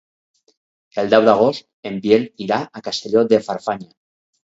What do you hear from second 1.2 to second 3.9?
d'agost en Biel irà a Castelló de Farfanya.